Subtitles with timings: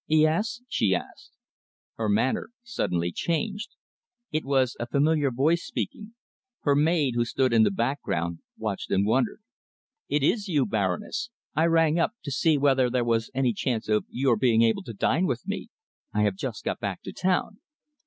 [0.07, 1.33] "Yes?" she asked.
[1.93, 3.75] Her manner suddenly changed.
[4.31, 6.15] It was a familiar voice speaking.
[6.61, 9.41] Her maid, who stood in the background, watched and wondered.
[10.09, 11.29] "It is you, Baroness!
[11.53, 14.93] I rang up to see whether there was any chance of your being able to
[14.93, 15.69] dine with me?
[16.11, 17.59] I have just got back to town."